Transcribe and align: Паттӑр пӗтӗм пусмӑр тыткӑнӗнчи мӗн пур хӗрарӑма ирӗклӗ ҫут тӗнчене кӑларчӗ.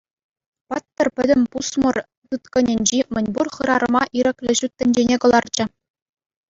Паттӑр 0.67 1.07
пӗтӗм 1.15 1.41
пусмӑр 1.51 1.95
тыткӑнӗнчи 2.29 2.99
мӗн 3.13 3.25
пур 3.33 3.47
хӗрарӑма 3.55 4.03
ирӗклӗ 4.17 4.51
ҫут 4.59 4.71
тӗнчене 4.79 5.15
кӑларчӗ. 5.25 5.65